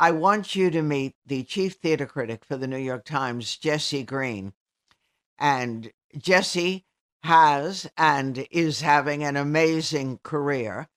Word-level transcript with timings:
I 0.00 0.12
want 0.12 0.54
you 0.54 0.70
to 0.70 0.80
meet 0.80 1.16
the 1.26 1.42
chief 1.42 1.74
theater 1.74 2.06
critic 2.06 2.44
for 2.44 2.56
the 2.56 2.68
New 2.68 2.78
York 2.78 3.04
Times, 3.04 3.56
Jesse 3.56 4.04
Green. 4.04 4.52
And 5.40 5.90
Jesse 6.16 6.84
has 7.24 7.90
and 7.96 8.46
is 8.52 8.80
having 8.80 9.24
an 9.24 9.36
amazing 9.36 10.20
career. 10.22 10.88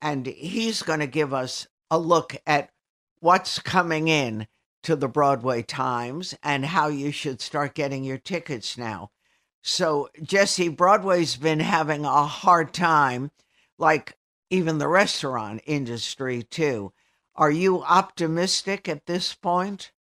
And 0.00 0.26
he's 0.26 0.82
going 0.82 1.00
to 1.00 1.08
give 1.08 1.34
us 1.34 1.66
a 1.90 1.98
look 1.98 2.36
at 2.46 2.70
what's 3.18 3.58
coming 3.58 4.06
in 4.06 4.46
to 4.84 4.94
the 4.94 5.08
Broadway 5.08 5.62
Times 5.62 6.34
and 6.40 6.64
how 6.64 6.86
you 6.86 7.10
should 7.10 7.40
start 7.40 7.74
getting 7.74 8.04
your 8.04 8.16
tickets 8.16 8.78
now. 8.78 9.10
So, 9.62 10.08
Jesse, 10.22 10.68
Broadway's 10.68 11.36
been 11.36 11.60
having 11.60 12.04
a 12.04 12.24
hard 12.24 12.72
time, 12.72 13.32
like 13.76 14.16
even 14.50 14.78
the 14.78 14.88
restaurant 14.88 15.62
industry, 15.66 16.44
too. 16.44 16.92
Are 17.40 17.50
you 17.50 17.82
optimistic 17.82 18.86
at 18.86 19.06
this 19.06 19.34
point? 19.34 19.92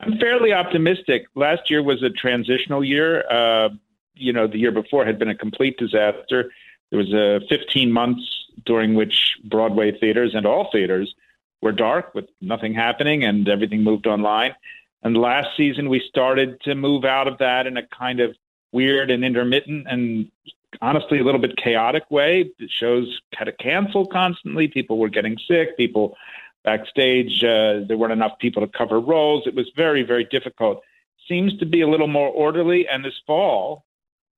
I'm 0.00 0.16
fairly 0.18 0.54
optimistic. 0.54 1.26
Last 1.34 1.68
year 1.68 1.82
was 1.82 2.02
a 2.02 2.08
transitional 2.08 2.82
year. 2.82 3.30
Uh, 3.30 3.68
you 4.14 4.32
know, 4.32 4.46
the 4.46 4.56
year 4.56 4.72
before 4.72 5.04
had 5.04 5.18
been 5.18 5.28
a 5.28 5.34
complete 5.34 5.76
disaster. 5.76 6.50
There 6.90 6.98
was 6.98 7.12
a 7.12 7.40
15 7.50 7.92
months 7.92 8.22
during 8.64 8.94
which 8.94 9.36
Broadway 9.44 9.92
theaters 9.98 10.34
and 10.34 10.46
all 10.46 10.70
theaters 10.72 11.14
were 11.60 11.72
dark 11.72 12.14
with 12.14 12.24
nothing 12.40 12.72
happening 12.72 13.24
and 13.24 13.46
everything 13.46 13.82
moved 13.82 14.06
online. 14.06 14.54
And 15.02 15.14
last 15.18 15.48
season, 15.58 15.90
we 15.90 16.02
started 16.08 16.58
to 16.62 16.74
move 16.74 17.04
out 17.04 17.28
of 17.28 17.36
that 17.38 17.66
in 17.66 17.76
a 17.76 17.86
kind 17.86 18.20
of 18.20 18.34
weird 18.72 19.10
and 19.10 19.26
intermittent 19.26 19.86
and 19.90 20.30
honestly 20.80 21.18
a 21.18 21.24
little 21.24 21.40
bit 21.40 21.56
chaotic 21.56 22.10
way. 22.10 22.50
The 22.58 22.68
shows 22.68 23.20
had 23.34 23.44
to 23.44 23.52
cancel 23.52 24.06
constantly. 24.06 24.68
People 24.68 24.98
were 24.98 25.08
getting 25.08 25.38
sick. 25.48 25.76
People 25.76 26.16
backstage, 26.64 27.44
uh, 27.44 27.80
there 27.86 27.96
weren't 27.96 28.12
enough 28.12 28.38
people 28.38 28.66
to 28.66 28.78
cover 28.78 28.98
roles. 28.98 29.46
It 29.46 29.54
was 29.54 29.70
very, 29.76 30.02
very 30.02 30.24
difficult. 30.24 30.82
Seems 31.28 31.56
to 31.58 31.66
be 31.66 31.82
a 31.82 31.88
little 31.88 32.08
more 32.08 32.28
orderly. 32.28 32.88
And 32.88 33.04
this 33.04 33.20
fall 33.26 33.84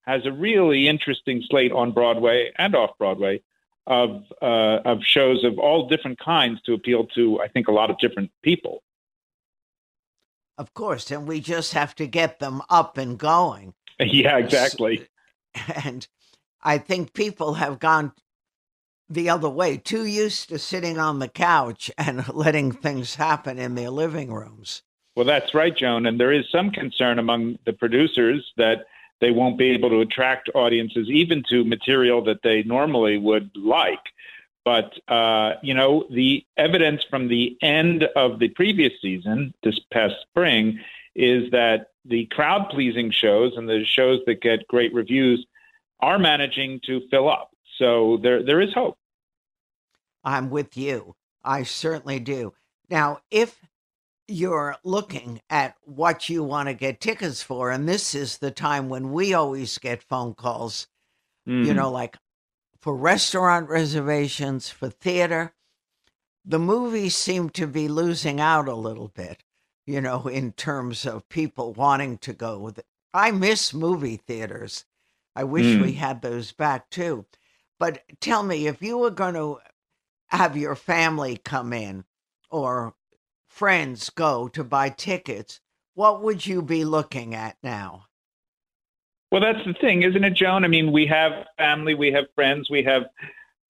has 0.03 0.27
a 0.27 0.33
really 0.33 0.89
interesting 0.89 1.43
slate 1.49 1.73
on 1.73 1.93
Broadway 1.93 2.53
and 2.59 2.75
off 2.75 2.99
Broadway 2.99 3.43
of 3.87 4.25
uh, 4.43 4.81
of 4.85 5.03
shows 5.03 5.45
of 5.45 5.59
all 5.59 5.89
different 5.89 6.19
kinds 6.19 6.61
to 6.63 6.75
appeal 6.75 7.07
to, 7.15 7.41
I 7.41 7.49
think, 7.49 7.69
a 7.69 7.73
lot 7.73 7.91
of 7.91 7.99
different 7.99 8.31
people. 8.43 8.83
Of 10.59 10.75
course, 10.75 11.11
and 11.11 11.29
we 11.29 11.41
just 11.41 11.75
have 11.75 11.95
to 11.97 12.07
get 12.07 12.41
them 12.41 12.63
up 12.69 12.99
and 12.99 13.19
going. 13.19 13.75
Yeah, 13.99 14.37
exactly. 14.37 15.09
And 15.87 16.07
I 16.63 16.79
think 16.79 17.15
people 17.15 17.55
have 17.55 17.79
gone 17.79 18.13
the 19.09 19.31
other 19.31 19.49
way, 19.49 19.77
too 19.77 20.05
used 20.05 20.49
to 20.49 20.59
sitting 20.59 20.99
on 20.99 21.19
the 21.19 21.29
couch 21.29 21.91
and 21.99 22.29
letting 22.35 22.73
things 22.73 23.15
happen 23.15 23.59
in 23.59 23.75
their 23.75 23.91
living 23.91 24.33
rooms. 24.33 24.83
Well, 25.15 25.25
that's 25.27 25.55
right, 25.55 25.75
Joan. 25.75 26.07
And 26.07 26.21
there 26.21 26.33
is 26.33 26.45
some 26.51 26.71
concern 26.71 27.19
among 27.19 27.59
the 27.65 27.73
producers 27.73 28.53
that 28.59 28.87
they 29.21 29.31
won't 29.31 29.57
be 29.57 29.71
able 29.71 29.89
to 29.89 30.01
attract 30.01 30.51
audiences 30.55 31.09
even 31.09 31.43
to 31.49 31.65
material 31.65 32.23
that 32.25 32.43
they 32.43 32.63
normally 32.65 33.17
would 33.17 33.51
like. 33.57 34.03
But, 34.63 34.93
uh, 35.09 35.55
you 35.63 35.73
know, 35.73 36.07
the 36.11 36.45
evidence 36.57 37.03
from 37.09 37.29
the 37.29 37.57
end 37.63 38.05
of 38.15 38.41
the 38.41 38.49
previous 38.49 38.93
season, 39.01 39.55
this 39.63 39.79
past 39.91 40.17
spring, 40.29 40.81
is 41.15 41.51
that 41.53 41.93
the 42.05 42.27
crowd 42.27 42.69
pleasing 42.69 43.11
shows 43.11 43.57
and 43.57 43.69
the 43.69 43.85
shows 43.87 44.21
that 44.27 44.43
get 44.43 44.69
great 44.69 44.93
reviews 44.93 45.47
are 46.01 46.19
managing 46.19 46.81
to 46.87 47.03
fill 47.11 47.29
up. 47.29 47.51
So 47.79 48.19
there 48.23 48.45
there 48.45 48.61
is 48.61 48.73
hope. 48.75 48.97
I'm 50.25 50.51
with 50.51 50.77
you. 50.77 51.15
I 51.45 51.63
certainly 51.63 52.19
do. 52.19 52.53
Now, 52.91 53.21
if 53.31 53.61
you're 54.29 54.77
looking 54.83 55.41
at 55.49 55.77
what 55.85 56.29
you 56.29 56.43
want 56.43 56.69
to 56.69 56.75
get 56.75 57.01
tickets 57.01 57.43
for, 57.43 57.71
and 57.71 57.89
this 57.89 58.15
is 58.15 58.39
the 58.39 58.51
time 58.51 58.89
when 58.89 59.13
we 59.13 59.33
always 59.33 59.79
get 59.79 60.03
phone 60.03 60.35
calls, 60.35 60.89
mm. 61.47 61.61
you 61.61 61.67
mm-hmm. 61.67 61.77
know, 61.77 61.91
like 61.91 62.17
for 62.81 62.97
restaurant 62.97 63.69
reservations, 63.69 64.69
for 64.69 64.89
theater, 64.89 65.55
the 66.45 66.59
movies 66.59 67.17
seem 67.17 67.51
to 67.51 67.67
be 67.67 67.89
losing 67.89 68.41
out 68.41 68.69
a 68.69 68.75
little 68.75 69.09
bit, 69.09 69.43
you 69.87 70.01
know, 70.01 70.27
in 70.29 70.53
terms 70.53 71.05
of 71.07 71.29
people 71.29 71.73
wanting 71.73 72.19
to 72.19 72.33
go. 72.33 72.73
I 73.13 73.31
miss 73.31 73.75
movie 73.75 74.17
theaters. 74.17 74.85
I 75.37 75.45
wish 75.45 75.67
mm. 75.67 75.83
we 75.83 75.93
had 75.93 76.23
those 76.23 76.53
back 76.53 76.91
too. 76.91 77.27
But 77.79 78.03
tell 78.21 78.43
me, 78.43 78.67
if 78.67 78.81
you 78.81 78.97
were 78.97 79.11
going 79.11 79.35
to 79.35 79.59
have 80.29 80.57
your 80.57 80.75
family 80.75 81.37
come 81.37 81.73
in 81.73 82.05
or 82.51 82.95
friends 83.49 84.11
go 84.11 84.49
to 84.49 84.65
buy 84.65 84.89
tickets, 84.89 85.61
what 85.95 86.23
would 86.23 86.47
you 86.47 86.63
be 86.63 86.85
looking 86.85 87.35
at 87.35 87.57
now? 87.63 88.07
Well, 89.31 89.43
that's 89.43 89.65
the 89.67 89.75
thing, 89.75 90.03
isn't 90.03 90.25
it, 90.25 90.35
Joan? 90.35 90.65
I 90.65 90.69
mean, 90.69 90.91
we 90.91 91.07
have 91.07 91.33
family, 91.59 91.95
we 91.95 92.13
have 92.13 92.25
friends, 92.35 92.71
we 92.71 92.83
have 92.85 93.05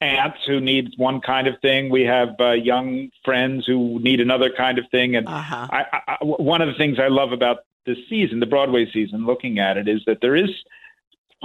aunts 0.00 0.38
who 0.46 0.60
need 0.60 0.92
one 0.96 1.20
kind 1.20 1.46
of 1.46 1.54
thing. 1.60 1.90
We 1.90 2.02
have 2.02 2.28
uh, 2.38 2.52
young 2.52 3.10
friends 3.24 3.66
who 3.66 3.98
need 4.00 4.20
another 4.20 4.50
kind 4.50 4.78
of 4.78 4.84
thing. 4.90 5.16
And 5.16 5.26
uh-huh. 5.26 5.68
I, 5.70 5.84
I, 6.06 6.16
one 6.20 6.60
of 6.60 6.68
the 6.68 6.74
things 6.74 6.98
I 7.00 7.08
love 7.08 7.32
about 7.32 7.58
this 7.86 7.96
season, 8.08 8.40
the 8.40 8.46
Broadway 8.46 8.90
season, 8.92 9.24
looking 9.24 9.58
at 9.58 9.76
it, 9.76 9.88
is 9.88 10.02
that 10.06 10.18
there 10.20 10.36
is 10.36 10.50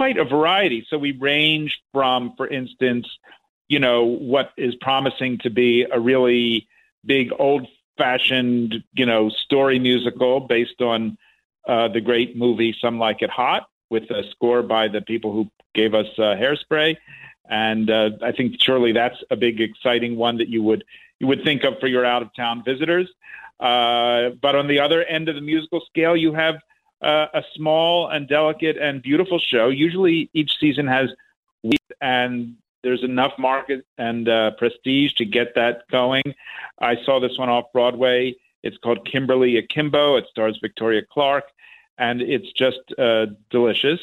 quite 0.02 0.18
a 0.18 0.24
variety. 0.24 0.84
So 0.90 0.98
we 0.98 1.12
range 1.12 1.78
from, 1.92 2.34
for 2.36 2.48
instance, 2.48 3.06
you 3.68 3.78
know, 3.78 4.02
what 4.02 4.50
is 4.56 4.74
promising 4.80 5.38
to 5.44 5.48
be 5.50 5.86
a 5.88 6.00
really 6.00 6.66
big 7.06 7.30
old 7.38 7.68
fashioned, 7.96 8.82
you 8.94 9.06
know, 9.06 9.28
story 9.28 9.78
musical 9.78 10.40
based 10.40 10.80
on 10.80 11.16
uh, 11.68 11.86
the 11.86 12.00
great 12.00 12.36
movie 12.36 12.74
Some 12.80 12.98
Like 12.98 13.22
It 13.22 13.30
Hot 13.30 13.68
with 13.90 14.10
a 14.10 14.24
score 14.32 14.64
by 14.64 14.88
the 14.88 15.02
people 15.02 15.32
who 15.32 15.48
gave 15.72 15.94
us 15.94 16.08
uh, 16.18 16.34
Hairspray. 16.34 16.96
And 17.48 17.88
uh, 17.88 18.10
I 18.24 18.32
think 18.32 18.56
surely 18.60 18.90
that's 18.90 19.22
a 19.30 19.36
big, 19.36 19.60
exciting 19.60 20.16
one 20.16 20.38
that 20.38 20.48
you 20.48 20.64
would 20.64 20.82
you 21.20 21.28
would 21.28 21.44
think 21.44 21.62
of 21.62 21.74
for 21.78 21.86
your 21.86 22.04
out 22.04 22.22
of 22.22 22.34
town 22.34 22.64
visitors. 22.64 23.08
Uh, 23.60 24.30
but 24.40 24.56
on 24.56 24.66
the 24.66 24.80
other 24.80 25.04
end 25.04 25.28
of 25.28 25.36
the 25.36 25.40
musical 25.40 25.80
scale, 25.88 26.16
you 26.16 26.34
have 26.34 26.56
uh, 27.02 27.26
a 27.34 27.42
small 27.54 28.08
and 28.08 28.28
delicate 28.28 28.76
and 28.76 29.02
beautiful 29.02 29.38
show. 29.38 29.68
Usually, 29.68 30.30
each 30.32 30.52
season 30.58 30.86
has 30.86 31.10
and 32.00 32.56
there's 32.82 33.04
enough 33.04 33.32
market 33.38 33.86
and 33.96 34.28
uh, 34.28 34.50
prestige 34.52 35.12
to 35.14 35.24
get 35.24 35.54
that 35.54 35.88
going. 35.90 36.22
I 36.80 36.96
saw 37.04 37.20
this 37.20 37.38
one 37.38 37.48
off 37.48 37.66
Broadway. 37.72 38.34
It's 38.62 38.76
called 38.78 39.08
Kimberly 39.10 39.56
Akimbo. 39.56 40.16
It 40.16 40.26
stars 40.30 40.58
Victoria 40.60 41.02
Clark, 41.10 41.44
and 41.98 42.20
it's 42.20 42.50
just 42.52 42.80
uh, 42.98 43.26
delicious. 43.50 44.00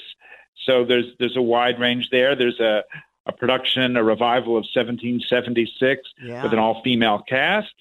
So 0.65 0.85
there's 0.85 1.05
there's 1.19 1.37
a 1.37 1.41
wide 1.41 1.79
range 1.79 2.09
there. 2.09 2.35
There's 2.35 2.59
a 2.59 2.83
a 3.25 3.31
production, 3.31 3.95
a 3.95 4.03
revival 4.03 4.53
of 4.53 4.65
1776 4.73 6.01
yeah. 6.23 6.41
with 6.41 6.51
an 6.51 6.59
all 6.59 6.81
female 6.83 7.23
cast. 7.27 7.73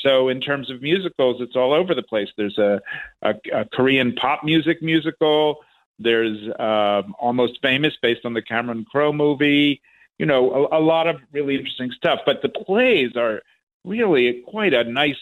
So 0.00 0.28
in 0.28 0.40
terms 0.40 0.70
of 0.70 0.80
musicals, 0.80 1.40
it's 1.40 1.56
all 1.56 1.72
over 1.72 1.94
the 1.94 2.02
place. 2.02 2.28
There's 2.36 2.58
a, 2.58 2.80
a, 3.22 3.34
a 3.52 3.64
Korean 3.66 4.14
pop 4.14 4.42
music 4.42 4.82
musical. 4.82 5.58
There's 5.98 6.38
um, 6.58 7.14
Almost 7.18 7.60
Famous, 7.62 7.94
based 8.00 8.24
on 8.24 8.34
the 8.34 8.42
Cameron 8.42 8.84
Crowe 8.90 9.12
movie. 9.12 9.82
You 10.18 10.26
know, 10.26 10.68
a, 10.72 10.78
a 10.78 10.80
lot 10.80 11.06
of 11.06 11.16
really 11.32 11.56
interesting 11.56 11.92
stuff. 11.92 12.20
But 12.24 12.42
the 12.42 12.48
plays 12.48 13.16
are 13.16 13.42
really 13.84 14.42
quite 14.46 14.74
a 14.74 14.84
nice 14.84 15.20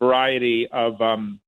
variety 0.00 0.68
of 0.68 1.00
um, 1.00 1.40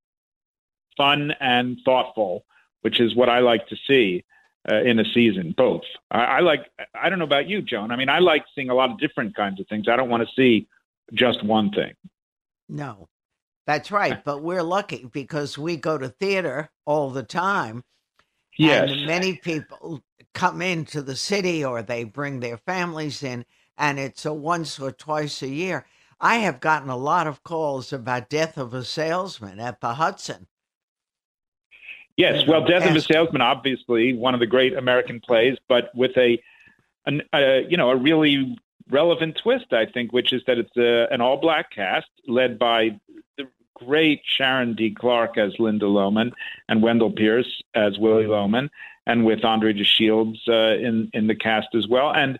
fun 0.96 1.32
and 1.40 1.78
thoughtful, 1.84 2.44
which 2.80 3.00
is 3.00 3.14
what 3.14 3.28
I 3.28 3.40
like 3.40 3.68
to 3.68 3.76
see 3.86 4.24
uh, 4.70 4.82
in 4.82 4.98
a 4.98 5.04
season. 5.04 5.54
Both. 5.56 5.82
I, 6.10 6.24
I 6.24 6.40
like. 6.40 6.70
I 6.94 7.10
don't 7.10 7.18
know 7.18 7.24
about 7.24 7.48
you, 7.48 7.62
Joan. 7.62 7.90
I 7.90 7.96
mean, 7.96 8.08
I 8.08 8.20
like 8.20 8.44
seeing 8.54 8.70
a 8.70 8.74
lot 8.74 8.90
of 8.90 8.98
different 8.98 9.36
kinds 9.36 9.60
of 9.60 9.68
things. 9.68 9.86
I 9.88 9.96
don't 9.96 10.08
want 10.08 10.26
to 10.26 10.34
see 10.34 10.66
just 11.12 11.44
one 11.44 11.70
thing. 11.70 11.92
No, 12.68 13.08
that's 13.66 13.90
right. 13.90 14.24
But 14.24 14.42
we're 14.42 14.62
lucky 14.62 15.06
because 15.12 15.58
we 15.58 15.76
go 15.76 15.98
to 15.98 16.08
theater 16.08 16.70
all 16.84 17.10
the 17.10 17.22
time. 17.22 17.84
Yes. 18.56 18.90
And 18.90 19.06
many 19.06 19.36
people 19.36 20.02
come 20.32 20.62
into 20.62 21.02
the 21.02 21.16
city 21.16 21.64
or 21.64 21.82
they 21.82 22.04
bring 22.04 22.40
their 22.40 22.56
families 22.58 23.22
in, 23.22 23.44
and 23.76 23.98
it's 23.98 24.24
a 24.24 24.32
once 24.32 24.78
or 24.78 24.92
twice 24.92 25.42
a 25.42 25.48
year. 25.48 25.86
I 26.20 26.36
have 26.36 26.60
gotten 26.60 26.88
a 26.88 26.96
lot 26.96 27.26
of 27.26 27.42
calls 27.42 27.92
about 27.92 28.28
Death 28.28 28.56
of 28.56 28.72
a 28.72 28.84
Salesman 28.84 29.60
at 29.60 29.80
the 29.80 29.94
Hudson. 29.94 30.46
Yes, 32.16 32.46
well, 32.46 32.64
Death 32.64 32.88
of 32.88 32.94
a 32.94 33.00
Salesman, 33.00 33.42
obviously 33.42 34.14
one 34.14 34.34
of 34.34 34.40
the 34.40 34.46
great 34.46 34.74
American 34.74 35.20
plays, 35.20 35.58
but 35.68 35.90
with 35.96 36.16
a, 36.16 36.40
an, 37.06 37.22
a 37.34 37.66
you 37.68 37.76
know, 37.76 37.90
a 37.90 37.96
really 37.96 38.56
relevant 38.90 39.38
twist, 39.42 39.72
I 39.72 39.86
think, 39.86 40.12
which 40.12 40.32
is 40.32 40.42
that 40.46 40.58
it's 40.58 40.76
a, 40.76 41.12
an 41.12 41.20
all-black 41.20 41.70
cast 41.70 42.08
led 42.26 42.58
by 42.58 42.98
the 43.36 43.48
great 43.74 44.22
Sharon 44.24 44.74
D. 44.74 44.94
Clarke 44.94 45.38
as 45.38 45.58
Linda 45.58 45.86
Loman 45.86 46.32
and 46.68 46.82
Wendell 46.82 47.12
Pierce 47.12 47.62
as 47.74 47.98
Willie 47.98 48.26
Loman, 48.26 48.70
and 49.06 49.24
with 49.24 49.44
Andre 49.44 49.72
de 49.72 49.84
Shields 49.84 50.40
uh, 50.48 50.76
in 50.76 51.10
in 51.12 51.26
the 51.26 51.34
cast 51.34 51.68
as 51.74 51.86
well, 51.86 52.12
and 52.12 52.38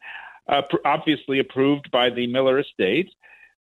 uh, 0.48 0.62
obviously 0.84 1.38
approved 1.38 1.90
by 1.90 2.10
the 2.10 2.26
Miller 2.26 2.58
estate. 2.58 3.10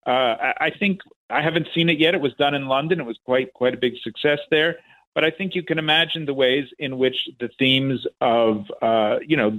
Uh, 0.07 0.53
I 0.59 0.73
think 0.79 1.01
I 1.29 1.43
haven't 1.43 1.69
seen 1.75 1.89
it 1.89 1.99
yet. 1.99 2.15
It 2.15 2.21
was 2.21 2.35
done 2.35 2.55
in 2.55 2.67
London. 2.67 3.01
It 3.01 3.07
was 3.07 3.19
quite 3.25 3.53
quite 3.53 3.75
a 3.75 3.79
big 3.79 3.95
success 4.03 4.41
there. 4.51 4.79
But 5.15 5.25
I 5.25 5.31
think 5.31 5.55
you 5.57 5.65
can 5.65 5.79
imagine 5.79 6.25
the 6.25 6.35
ways 6.35 6.69
in 6.79 6.97
which 6.97 7.29
the 7.41 7.49
themes 7.59 8.07
of 8.21 8.71
uh, 8.81 9.19
you 9.27 9.37
know 9.37 9.59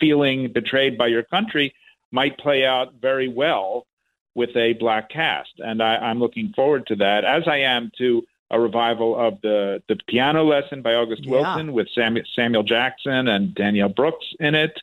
feeling 0.00 0.52
betrayed 0.52 0.96
by 0.96 1.08
your 1.08 1.22
country 1.22 1.74
might 2.12 2.38
play 2.38 2.64
out 2.64 2.94
very 3.00 3.28
well 3.28 3.86
with 4.34 4.54
a 4.56 4.74
black 4.74 5.10
cast, 5.10 5.52
and 5.58 5.82
I, 5.82 5.96
I'm 5.96 6.18
looking 6.18 6.52
forward 6.54 6.86
to 6.88 6.96
that. 6.96 7.24
As 7.24 7.44
I 7.46 7.58
am 7.58 7.90
to 7.98 8.22
a 8.50 8.60
revival 8.60 9.18
of 9.18 9.40
the 9.40 9.82
the 9.88 9.96
piano 10.06 10.44
lesson 10.44 10.82
by 10.82 10.94
August 10.94 11.24
yeah. 11.24 11.30
Wilson 11.32 11.72
with 11.72 11.88
Samuel, 11.94 12.24
Samuel 12.34 12.62
Jackson 12.62 13.28
and 13.28 13.54
Danielle 13.54 13.88
Brooks 13.88 14.26
in 14.38 14.54
it, 14.54 14.78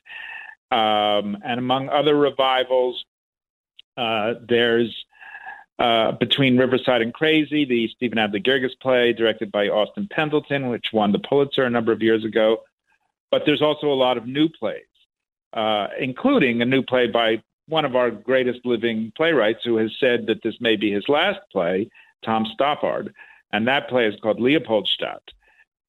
um, 0.71 1.37
and 1.45 1.59
among 1.59 1.89
other 1.89 2.15
revivals, 2.15 3.05
uh, 3.95 4.33
there's 4.47 4.93
uh, 5.79 6.13
Between 6.13 6.57
Riverside 6.57 7.01
and 7.01 7.13
Crazy, 7.13 7.65
the 7.65 7.87
Stephen 7.95 8.17
Adly 8.17 8.45
Guirgis 8.45 8.79
play 8.81 9.13
directed 9.13 9.51
by 9.51 9.67
Austin 9.67 10.07
Pendleton, 10.11 10.69
which 10.69 10.87
won 10.93 11.11
the 11.11 11.19
Pulitzer 11.19 11.63
a 11.63 11.69
number 11.69 11.91
of 11.91 12.01
years 12.01 12.23
ago. 12.23 12.57
But 13.31 13.43
there's 13.45 13.61
also 13.61 13.87
a 13.87 13.95
lot 13.95 14.17
of 14.17 14.27
new 14.27 14.49
plays, 14.49 14.83
uh, 15.53 15.87
including 15.99 16.61
a 16.61 16.65
new 16.65 16.81
play 16.81 17.07
by 17.07 17.41
one 17.67 17.85
of 17.85 17.95
our 17.95 18.11
greatest 18.11 18.65
living 18.65 19.11
playwrights 19.15 19.61
who 19.63 19.77
has 19.77 19.91
said 19.99 20.25
that 20.27 20.43
this 20.43 20.55
may 20.59 20.75
be 20.75 20.91
his 20.91 21.07
last 21.07 21.39
play, 21.51 21.89
Tom 22.25 22.45
Stoppard. 22.45 23.13
And 23.51 23.67
that 23.67 23.87
play 23.87 24.07
is 24.07 24.19
called 24.21 24.39
Leopoldstadt. 24.39 25.21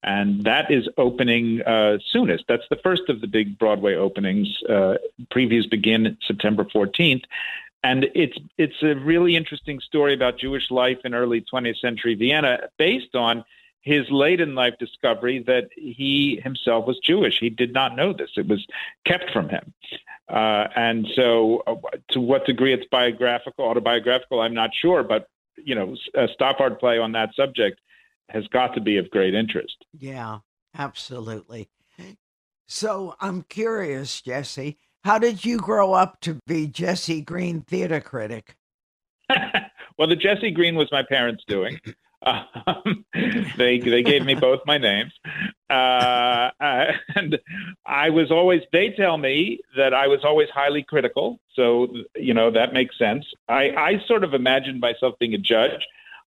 And 0.02 0.44
that 0.44 0.70
is 0.70 0.86
opening 0.98 1.62
uh, 1.62 1.98
soonest. 2.12 2.44
That's 2.46 2.68
the 2.68 2.78
first 2.82 3.08
of 3.08 3.22
the 3.22 3.26
big 3.26 3.58
Broadway 3.58 3.94
openings. 3.94 4.48
Uh, 4.68 4.96
previews 5.32 5.68
begin 5.68 6.18
September 6.26 6.64
14th. 6.64 7.22
And 7.82 8.06
it's 8.14 8.36
it's 8.56 8.82
a 8.82 8.94
really 8.94 9.36
interesting 9.36 9.80
story 9.80 10.14
about 10.14 10.38
Jewish 10.38 10.70
life 10.70 10.98
in 11.04 11.14
early 11.14 11.44
20th 11.52 11.80
century 11.80 12.14
Vienna, 12.14 12.68
based 12.78 13.14
on 13.14 13.44
his 13.84 14.10
late 14.10 14.40
in 14.40 14.54
life 14.54 14.74
discovery 14.78 15.44
that 15.46 15.68
he 15.76 16.40
himself 16.42 16.86
was 16.86 16.98
Jewish. 16.98 17.38
He 17.38 17.50
did 17.50 17.72
not 17.72 17.94
know 17.94 18.12
this; 18.12 18.30
it 18.36 18.48
was 18.48 18.66
kept 19.04 19.30
from 19.30 19.48
him. 19.48 19.72
Uh, 20.28 20.68
and 20.74 21.06
so, 21.14 21.62
uh, 21.66 21.74
to 22.10 22.20
what 22.20 22.46
degree 22.46 22.72
it's 22.72 22.86
biographical, 22.90 23.66
autobiographical, 23.66 24.40
I'm 24.40 24.54
not 24.54 24.70
sure. 24.74 25.02
But 25.04 25.28
you 25.56 25.74
know, 25.74 25.96
a 26.14 26.28
Stoppard 26.28 26.80
play 26.80 26.98
on 26.98 27.12
that 27.12 27.34
subject 27.34 27.80
has 28.30 28.46
got 28.48 28.74
to 28.74 28.80
be 28.80 28.96
of 28.96 29.10
great 29.10 29.34
interest. 29.34 29.84
Yeah, 29.92 30.38
absolutely. 30.76 31.68
So 32.66 33.14
I'm 33.20 33.42
curious, 33.42 34.22
Jesse. 34.22 34.78
How 35.04 35.18
did 35.18 35.44
you 35.44 35.58
grow 35.58 35.92
up 35.92 36.20
to 36.20 36.38
be 36.46 36.66
Jesse 36.66 37.20
Green 37.20 37.60
theater 37.60 38.00
critic? 38.00 38.56
well, 39.98 40.08
the 40.08 40.16
Jesse 40.16 40.50
Green 40.50 40.74
was 40.74 40.88
my 40.90 41.02
parents' 41.02 41.44
doing. 41.46 41.78
Um, 42.24 43.04
they 43.58 43.78
they 43.78 44.02
gave 44.02 44.24
me 44.24 44.34
both 44.34 44.60
my 44.66 44.78
names, 44.78 45.12
uh, 45.68 46.50
uh, 46.60 46.92
and 47.14 47.38
I 47.84 48.10
was 48.10 48.30
always. 48.30 48.62
They 48.72 48.94
tell 48.96 49.18
me 49.18 49.60
that 49.76 49.92
I 49.92 50.06
was 50.06 50.20
always 50.24 50.48
highly 50.50 50.82
critical, 50.82 51.38
so 51.54 51.88
you 52.16 52.34
know 52.34 52.50
that 52.50 52.72
makes 52.72 52.98
sense. 52.98 53.26
I 53.48 53.70
I 53.76 54.02
sort 54.06 54.24
of 54.24 54.34
imagined 54.34 54.80
myself 54.80 55.14
being 55.18 55.34
a 55.34 55.38
judge. 55.38 55.86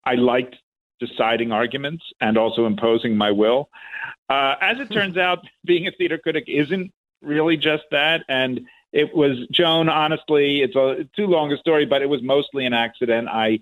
I 0.05 0.15
liked 0.15 0.55
deciding 0.99 1.51
arguments 1.51 2.03
and 2.21 2.37
also 2.37 2.65
imposing 2.65 3.15
my 3.15 3.31
will. 3.31 3.69
Uh, 4.29 4.55
as 4.61 4.79
it 4.79 4.91
turns 4.91 5.17
out, 5.17 5.39
being 5.65 5.87
a 5.87 5.91
theater 5.91 6.17
critic 6.17 6.45
isn't 6.47 6.91
really 7.21 7.57
just 7.57 7.83
that. 7.91 8.23
And 8.27 8.61
it 8.91 9.15
was 9.15 9.47
Joan. 9.51 9.89
Honestly, 9.89 10.61
it's 10.61 10.75
a 10.75 11.07
too 11.15 11.27
long 11.27 11.51
a 11.51 11.57
story, 11.57 11.85
but 11.85 12.01
it 12.01 12.09
was 12.09 12.21
mostly 12.21 12.65
an 12.65 12.73
accident. 12.73 13.27
I 13.27 13.59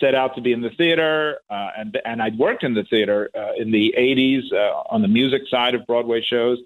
set 0.00 0.14
out 0.14 0.34
to 0.36 0.40
be 0.40 0.52
in 0.52 0.60
the 0.60 0.70
theater, 0.70 1.38
uh, 1.50 1.70
and 1.76 1.98
and 2.04 2.22
I'd 2.22 2.38
worked 2.38 2.64
in 2.64 2.74
the 2.74 2.84
theater 2.84 3.30
uh, 3.34 3.52
in 3.56 3.70
the 3.70 3.94
'80s 3.98 4.52
uh, 4.52 4.82
on 4.90 5.02
the 5.02 5.08
music 5.08 5.42
side 5.48 5.74
of 5.74 5.86
Broadway 5.86 6.22
shows. 6.22 6.58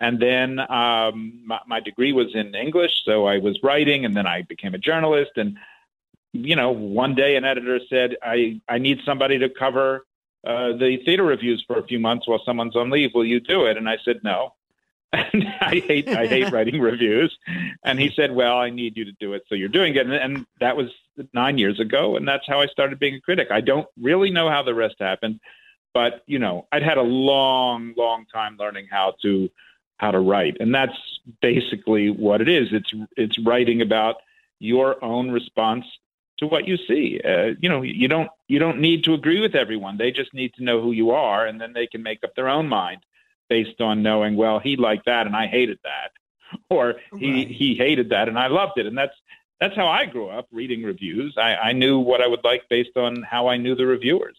And 0.00 0.22
then 0.22 0.60
um, 0.60 1.40
my, 1.44 1.58
my 1.66 1.80
degree 1.80 2.12
was 2.12 2.28
in 2.32 2.54
English, 2.54 3.02
so 3.04 3.26
I 3.26 3.38
was 3.38 3.58
writing, 3.64 4.04
and 4.04 4.16
then 4.16 4.28
I 4.28 4.42
became 4.42 4.74
a 4.74 4.78
journalist. 4.78 5.32
And 5.36 5.58
you 6.32 6.54
know, 6.54 6.70
one 6.70 7.14
day 7.14 7.36
an 7.36 7.44
editor 7.44 7.80
said, 7.88 8.16
"I 8.22 8.60
I 8.68 8.78
need 8.78 9.00
somebody 9.04 9.38
to 9.38 9.48
cover 9.48 10.06
uh, 10.46 10.72
the 10.76 10.98
theater 11.04 11.24
reviews 11.24 11.64
for 11.66 11.78
a 11.78 11.82
few 11.82 11.98
months 11.98 12.28
while 12.28 12.40
someone's 12.44 12.76
on 12.76 12.90
leave. 12.90 13.10
Will 13.14 13.24
you 13.24 13.40
do 13.40 13.66
it?" 13.66 13.76
And 13.76 13.88
I 13.88 13.98
said, 14.04 14.20
"No." 14.22 14.54
And 15.12 15.44
I 15.60 15.80
hate 15.86 16.08
I 16.08 16.26
hate 16.26 16.50
writing 16.52 16.80
reviews. 16.80 17.36
And 17.84 17.98
he 17.98 18.10
said, 18.14 18.34
"Well, 18.34 18.58
I 18.58 18.70
need 18.70 18.96
you 18.96 19.04
to 19.06 19.12
do 19.12 19.32
it, 19.32 19.44
so 19.48 19.54
you're 19.54 19.68
doing 19.68 19.94
it." 19.94 20.06
And, 20.06 20.12
and, 20.12 20.46
that 20.60 20.76
was 20.76 20.88
nine 21.32 21.58
years 21.58 21.80
ago, 21.80 22.16
and 22.16 22.26
that's 22.26 22.46
how 22.46 22.60
I 22.60 22.66
started 22.66 22.98
being 22.98 23.14
a 23.14 23.20
critic. 23.20 23.48
I 23.50 23.60
don't 23.60 23.86
really 24.00 24.30
know 24.30 24.50
how 24.50 24.62
the 24.62 24.74
rest 24.74 24.96
happened, 25.00 25.40
but 25.94 26.22
you 26.26 26.38
know, 26.38 26.66
I'd 26.72 26.82
had 26.82 26.98
a 26.98 27.02
long, 27.02 27.94
long 27.96 28.26
time 28.32 28.56
learning 28.58 28.88
how 28.90 29.14
to 29.22 29.48
how 29.96 30.10
to 30.10 30.20
write, 30.20 30.58
and 30.60 30.74
that's 30.74 30.96
basically 31.40 32.10
what 32.10 32.40
it 32.40 32.48
is. 32.48 32.68
It's 32.72 32.92
it's 33.16 33.38
writing 33.38 33.80
about 33.80 34.16
your 34.58 35.02
own 35.02 35.30
response 35.30 35.86
to 36.38 36.46
what 36.46 36.68
you 36.68 36.76
see. 36.76 37.20
Uh, 37.24 37.54
you 37.60 37.68
know, 37.68 37.82
you 37.82 38.08
don't 38.08 38.28
you 38.46 38.58
don't 38.58 38.78
need 38.78 39.04
to 39.04 39.14
agree 39.14 39.40
with 39.40 39.54
everyone. 39.54 39.96
They 39.96 40.10
just 40.10 40.34
need 40.34 40.52
to 40.54 40.64
know 40.64 40.82
who 40.82 40.92
you 40.92 41.12
are, 41.12 41.46
and 41.46 41.58
then 41.58 41.72
they 41.72 41.86
can 41.86 42.02
make 42.02 42.22
up 42.22 42.34
their 42.34 42.48
own 42.48 42.68
mind 42.68 43.00
based 43.48 43.80
on 43.80 44.02
knowing, 44.02 44.36
well, 44.36 44.58
he 44.58 44.76
liked 44.76 45.06
that 45.06 45.26
and 45.26 45.36
I 45.36 45.46
hated 45.46 45.78
that, 45.84 46.58
or 46.70 46.94
he 47.18 47.32
right. 47.32 47.48
he 47.48 47.74
hated 47.74 48.10
that 48.10 48.28
and 48.28 48.38
I 48.38 48.48
loved 48.48 48.78
it, 48.78 48.86
and 48.86 48.96
that's 48.96 49.14
that's 49.60 49.74
how 49.74 49.88
I 49.88 50.06
grew 50.06 50.28
up 50.28 50.46
reading 50.52 50.82
reviews. 50.82 51.34
I, 51.36 51.54
I 51.56 51.72
knew 51.72 51.98
what 51.98 52.20
I 52.20 52.28
would 52.28 52.44
like 52.44 52.68
based 52.68 52.96
on 52.96 53.22
how 53.22 53.48
I 53.48 53.56
knew 53.56 53.74
the 53.74 53.86
reviewers. 53.86 54.36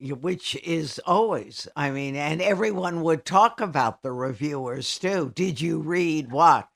Which 0.00 0.56
is 0.64 1.00
always, 1.06 1.68
I 1.76 1.90
mean, 1.90 2.16
and 2.16 2.42
everyone 2.42 3.02
would 3.02 3.24
talk 3.24 3.60
about 3.60 4.02
the 4.02 4.10
reviewers 4.10 4.98
too. 4.98 5.30
Did 5.34 5.60
you 5.60 5.78
read 5.78 6.32
what? 6.32 6.68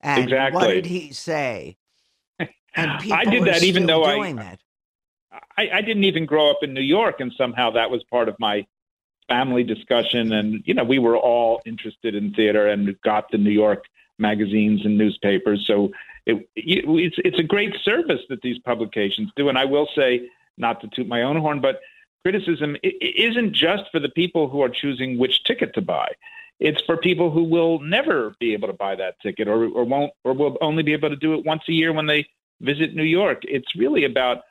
And 0.00 0.24
exactly. 0.24 0.56
What 0.56 0.68
did 0.68 0.86
he 0.86 1.12
say? 1.12 1.76
And 2.74 3.02
people 3.02 3.18
I 3.18 3.24
did 3.24 3.44
that 3.44 3.62
even 3.64 3.84
though 3.84 4.02
I, 4.02 4.56
I, 5.58 5.68
I 5.74 5.80
didn't 5.82 6.04
even 6.04 6.24
grow 6.24 6.50
up 6.50 6.60
in 6.62 6.72
New 6.72 6.80
York, 6.80 7.20
and 7.20 7.30
somehow 7.36 7.72
that 7.72 7.90
was 7.90 8.02
part 8.04 8.30
of 8.30 8.36
my 8.38 8.66
family 9.28 9.64
discussion, 9.64 10.32
and 10.32 10.62
you 10.64 10.74
know, 10.74 10.84
we 10.84 10.98
were 10.98 11.16
all 11.16 11.60
interested 11.64 12.14
in 12.14 12.32
theater 12.34 12.68
and 12.68 13.00
got 13.02 13.30
the 13.30 13.38
New 13.38 13.50
York 13.50 13.84
magazines 14.18 14.84
and 14.84 14.96
newspapers. 14.98 15.64
So 15.66 15.90
it, 16.26 16.48
it's 16.56 17.16
it's 17.18 17.38
a 17.38 17.42
great 17.42 17.74
service 17.82 18.20
that 18.28 18.42
these 18.42 18.58
publications 18.58 19.30
do. 19.36 19.48
And 19.48 19.58
I 19.58 19.64
will 19.64 19.88
say, 19.94 20.28
not 20.56 20.80
to 20.82 20.88
toot 20.88 21.08
my 21.08 21.22
own 21.22 21.36
horn, 21.36 21.60
but 21.60 21.80
criticism 22.24 22.76
isn't 22.82 23.52
just 23.52 23.84
for 23.90 24.00
the 24.00 24.08
people 24.08 24.48
who 24.48 24.62
are 24.62 24.68
choosing 24.68 25.18
which 25.18 25.44
ticket 25.44 25.74
to 25.74 25.80
buy. 25.80 26.08
It's 26.60 26.80
for 26.82 26.96
people 26.96 27.30
who 27.30 27.42
will 27.42 27.80
never 27.80 28.34
be 28.38 28.52
able 28.52 28.68
to 28.68 28.74
buy 28.74 28.94
that 28.96 29.20
ticket, 29.20 29.48
or 29.48 29.64
or 29.64 29.84
won't, 29.84 30.12
or 30.24 30.32
will 30.32 30.56
only 30.60 30.82
be 30.82 30.92
able 30.92 31.10
to 31.10 31.16
do 31.16 31.34
it 31.34 31.44
once 31.44 31.62
a 31.68 31.72
year 31.72 31.92
when 31.92 32.06
they 32.06 32.26
visit 32.60 32.94
New 32.94 33.02
York. 33.02 33.42
It's 33.42 33.74
really 33.74 34.04
about 34.04 34.42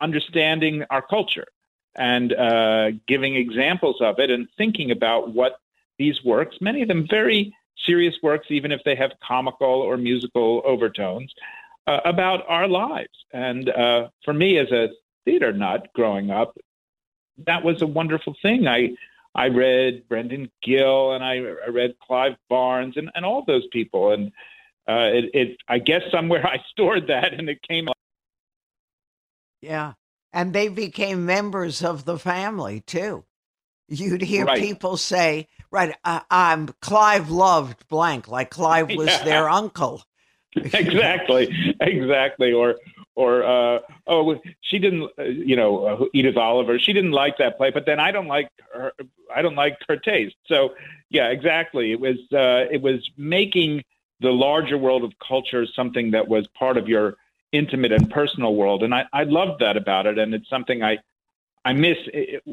understanding 0.00 0.84
our 0.90 1.02
culture 1.02 1.46
and 1.96 2.32
uh, 2.32 2.90
giving 3.06 3.36
examples 3.36 3.96
of 4.00 4.18
it 4.18 4.30
and 4.30 4.48
thinking 4.56 4.90
about 4.90 5.32
what 5.32 5.58
these 5.98 6.22
works, 6.24 6.56
many 6.60 6.82
of 6.82 6.88
them 6.88 7.06
very 7.08 7.54
serious 7.86 8.14
works, 8.22 8.46
even 8.50 8.72
if 8.72 8.80
they 8.84 8.94
have 8.94 9.12
comical 9.26 9.68
or 9.68 9.96
musical 9.96 10.62
overtones, 10.64 11.32
uh, 11.86 12.00
about 12.04 12.44
our 12.48 12.68
lives. 12.68 13.10
And 13.32 13.68
uh, 13.68 14.08
for 14.24 14.32
me, 14.32 14.58
as 14.58 14.70
a 14.70 14.88
theater 15.24 15.52
nut 15.52 15.88
growing 15.94 16.30
up, 16.30 16.56
that 17.46 17.64
was 17.64 17.82
a 17.82 17.86
wonderful 17.86 18.36
thing. 18.42 18.66
I 18.66 18.90
I 19.34 19.48
read 19.48 20.06
Brendan 20.08 20.50
Gill 20.62 21.12
and 21.12 21.24
I, 21.24 21.36
I 21.36 21.70
read 21.70 21.94
Clive 22.06 22.36
Barnes 22.50 22.98
and, 22.98 23.10
and 23.14 23.24
all 23.24 23.44
those 23.46 23.66
people. 23.72 24.12
And 24.12 24.28
uh, 24.86 25.08
it, 25.08 25.30
it, 25.32 25.56
I 25.68 25.78
guess 25.78 26.02
somewhere 26.10 26.46
I 26.46 26.58
stored 26.70 27.06
that 27.08 27.32
and 27.32 27.48
it 27.48 27.62
came. 27.62 27.88
Up. 27.88 27.96
Yeah 29.62 29.94
and 30.32 30.52
they 30.52 30.68
became 30.68 31.26
members 31.26 31.82
of 31.82 32.04
the 32.04 32.18
family 32.18 32.80
too. 32.80 33.24
You'd 33.88 34.22
hear 34.22 34.46
right. 34.46 34.60
people 34.60 34.96
say, 34.96 35.48
"Right, 35.70 35.94
I, 36.04 36.22
am 36.30 36.68
Clive 36.80 37.30
loved 37.30 37.86
blank," 37.88 38.28
like 38.28 38.50
Clive 38.50 38.88
was 38.96 39.08
yeah. 39.08 39.24
their 39.24 39.48
uncle. 39.48 40.02
exactly, 40.56 41.74
exactly. 41.80 42.52
Or 42.52 42.76
or 43.14 43.44
uh, 43.44 43.80
oh, 44.06 44.40
she 44.62 44.78
didn't, 44.78 45.10
uh, 45.18 45.24
you 45.24 45.56
know, 45.56 45.84
uh, 45.84 46.04
Edith 46.14 46.36
Oliver, 46.36 46.78
she 46.78 46.92
didn't 46.92 47.12
like 47.12 47.36
that 47.38 47.58
play, 47.58 47.70
but 47.70 47.84
then 47.84 48.00
I 48.00 48.10
don't 48.10 48.26
like 48.26 48.48
her, 48.72 48.92
I 49.34 49.42
don't 49.42 49.54
like 49.54 49.76
her 49.88 49.96
taste. 49.96 50.36
So, 50.46 50.70
yeah, 51.10 51.28
exactly. 51.28 51.92
It 51.92 52.00
was 52.00 52.16
uh, 52.32 52.72
it 52.72 52.80
was 52.80 53.08
making 53.16 53.84
the 54.20 54.30
larger 54.30 54.78
world 54.78 55.04
of 55.04 55.12
culture 55.26 55.66
something 55.66 56.12
that 56.12 56.28
was 56.28 56.46
part 56.48 56.76
of 56.76 56.88
your 56.88 57.16
intimate 57.52 57.92
and 57.92 58.10
personal 58.10 58.54
world, 58.54 58.82
and 58.82 58.94
I 58.94 59.04
I 59.12 59.24
loved 59.24 59.60
that 59.60 59.76
about 59.76 60.06
it, 60.06 60.18
and 60.18 60.34
it's 60.34 60.48
something 60.48 60.82
I 60.82 60.98
I 61.64 61.72
miss, 61.72 61.96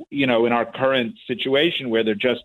you 0.10 0.27
know, 0.27 0.46
in 0.46 0.51
our 0.51 0.65
current 0.65 1.15
situation 1.25 1.89
where 1.89 2.03
there 2.03 2.15
just 2.15 2.44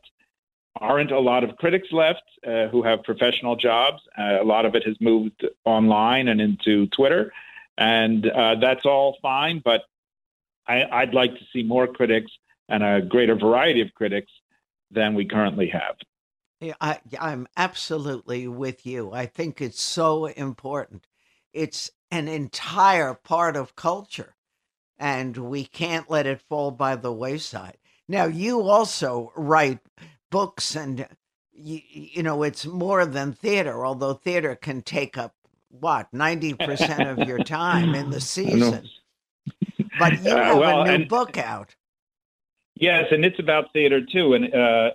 aren't 0.81 1.13
a 1.13 1.21
lot 1.21 1.45
of 1.45 1.57
critics 1.57 1.89
left 1.93 2.23
uh, 2.47 2.67
who 2.69 2.83
have 2.83 3.03
professional 3.05 3.55
jobs. 3.55 4.03
Uh, 4.19 4.41
a 4.41 4.45
lot 4.45 4.65
of 4.67 4.75
it 4.75 4.85
has 4.85 4.97
moved 5.01 5.47
online 5.65 6.29
and 6.29 6.41
into 6.41 6.87
Twitter 6.89 7.33
and 7.77 8.27
uh, 8.29 8.57
that's 8.61 8.85
all 8.85 9.17
fine. 9.23 9.61
But 9.65 9.83
I, 10.67 11.05
would 11.05 11.15
like 11.15 11.35
to 11.35 11.45
see 11.53 11.63
more 11.63 11.87
critics 11.87 12.31
and 12.69 12.83
a 12.83 13.03
greater 13.03 13.35
variety 13.35 13.81
of 13.83 13.93
critics 13.95 14.33
than 14.91 15.15
we 15.15 15.27
currently 15.27 15.69
have. 15.69 15.97
Yeah, 16.61 16.75
I, 16.81 17.01
I'm 17.21 17.47
absolutely 17.57 18.49
with 18.49 18.87
you. 18.87 19.13
I 19.13 19.27
think 19.27 19.61
it's 19.61 19.83
so 19.83 20.27
important. 20.27 21.07
It's 21.55 21.91
an 22.11 22.29
entire 22.29 23.15
part 23.15 23.57
of 23.57 23.77
culture, 23.77 24.35
and 24.99 25.37
we 25.37 25.65
can't 25.65 26.11
let 26.11 26.27
it 26.27 26.41
fall 26.41 26.73
by 26.73 26.97
the 26.97 27.13
wayside. 27.13 27.79
Now, 28.09 28.27
you 28.27 28.63
also 28.63 29.33
write 29.37 29.79
books, 30.31 30.75
and 30.75 31.07
you, 31.53 31.81
you 31.89 32.23
know, 32.23 32.43
it's 32.43 32.67
more 32.67 33.07
than 33.07 33.33
theater, 33.33 33.87
although 33.87 34.15
theater 34.15 34.57
can 34.57 34.83
take 34.83 35.17
up 35.17 35.35
what 35.71 36.13
ninety 36.13 36.55
percent 36.55 37.09
of 37.09 37.27
your 37.27 37.39
time 37.39 37.95
in 37.95 38.11
the 38.11 38.21
season. 38.37 38.89
But 39.99 40.23
you 40.25 40.33
uh, 40.33 40.37
have 40.37 40.57
uh, 40.57 40.61
well, 40.61 40.83
a 40.83 40.85
new 40.85 40.91
and, 40.91 41.09
book 41.09 41.39
out. 41.39 41.75
Yes, 42.75 43.07
and 43.13 43.25
it's 43.25 43.39
about 43.39 43.73
theater 43.73 44.05
too, 44.05 44.35
and 44.35 44.53
uh, 44.53 44.91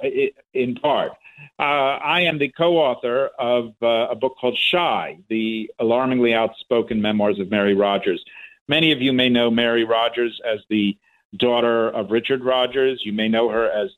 in 0.53 0.75
part. 0.75 1.13
Uh, 1.59 1.99
I 2.01 2.21
am 2.21 2.37
the 2.37 2.47
co-author 2.47 3.31
of 3.37 3.73
uh, 3.81 4.07
a 4.09 4.15
book 4.15 4.37
called 4.39 4.57
Shy: 4.57 5.17
The 5.27 5.69
Alarmingly 5.77 6.33
Outspoken 6.33 7.01
Memoirs 7.01 7.37
of 7.37 7.51
Mary 7.51 7.75
Rodgers. 7.75 8.23
Many 8.69 8.93
of 8.93 9.01
you 9.01 9.11
may 9.11 9.27
know 9.27 9.51
Mary 9.51 9.83
Rodgers 9.83 10.39
as 10.45 10.61
the 10.69 10.97
daughter 11.35 11.89
of 11.89 12.11
Richard 12.11 12.45
Rodgers. 12.45 13.01
You 13.03 13.11
may 13.11 13.27
know 13.27 13.49
her 13.49 13.69
as 13.69 13.89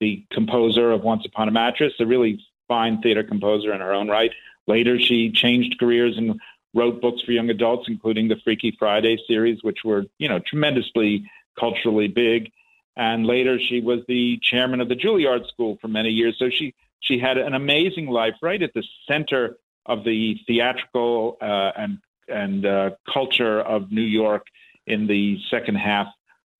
the 0.00 0.24
composer 0.32 0.90
of 0.90 1.02
Once 1.02 1.26
Upon 1.26 1.48
a 1.48 1.50
Mattress, 1.50 1.92
a 2.00 2.06
really 2.06 2.42
fine 2.66 3.02
theater 3.02 3.22
composer 3.22 3.74
in 3.74 3.82
her 3.82 3.92
own 3.92 4.08
right. 4.08 4.32
Later, 4.66 4.98
she 4.98 5.30
changed 5.30 5.78
careers 5.78 6.16
and 6.16 6.40
wrote 6.72 7.02
books 7.02 7.20
for 7.20 7.32
young 7.32 7.50
adults, 7.50 7.88
including 7.88 8.28
the 8.28 8.40
Freaky 8.42 8.74
Friday 8.78 9.18
series, 9.28 9.62
which 9.62 9.84
were, 9.84 10.06
you 10.16 10.30
know, 10.30 10.38
tremendously 10.38 11.30
culturally 11.60 12.08
big. 12.08 12.50
And 12.96 13.26
later, 13.26 13.58
she 13.58 13.82
was 13.82 14.00
the 14.08 14.38
chairman 14.42 14.80
of 14.80 14.88
the 14.88 14.96
Juilliard 14.96 15.46
School 15.48 15.76
for 15.80 15.88
many 15.88 16.08
years. 16.08 16.36
So 16.38 16.48
she 16.48 16.74
she 17.02 17.18
had 17.18 17.36
an 17.36 17.54
amazing 17.54 18.06
life, 18.06 18.34
right 18.40 18.62
at 18.62 18.72
the 18.74 18.84
center 19.06 19.58
of 19.86 20.04
the 20.04 20.36
theatrical 20.46 21.36
uh, 21.40 21.72
and 21.76 21.98
and 22.28 22.64
uh, 22.64 22.90
culture 23.12 23.60
of 23.60 23.90
New 23.90 24.00
York 24.00 24.46
in 24.86 25.06
the 25.06 25.38
second 25.50 25.74
half 25.74 26.06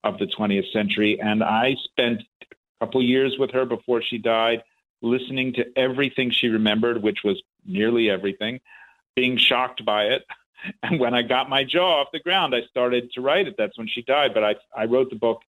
of 0.04 0.18
the 0.18 0.26
20th 0.26 0.70
century. 0.72 1.18
And 1.20 1.42
I 1.42 1.76
spent 1.84 2.20
a 2.20 2.84
couple 2.84 3.02
years 3.02 3.36
with 3.38 3.52
her 3.52 3.64
before 3.64 4.02
she 4.02 4.18
died, 4.18 4.62
listening 5.00 5.54
to 5.54 5.64
everything 5.76 6.30
she 6.30 6.48
remembered, 6.48 7.02
which 7.02 7.20
was 7.24 7.40
nearly 7.64 8.10
everything, 8.10 8.60
being 9.14 9.38
shocked 9.38 9.84
by 9.84 10.04
it. 10.04 10.24
And 10.84 11.00
when 11.00 11.12
I 11.12 11.22
got 11.22 11.50
my 11.50 11.64
jaw 11.64 12.02
off 12.02 12.12
the 12.12 12.20
ground, 12.20 12.54
I 12.54 12.60
started 12.70 13.10
to 13.14 13.20
write 13.20 13.48
it. 13.48 13.56
That's 13.58 13.76
when 13.76 13.88
she 13.88 14.02
died. 14.02 14.32
But 14.32 14.44
I, 14.44 14.54
I 14.76 14.84
wrote 14.84 15.10
the 15.10 15.16
book 15.16 15.42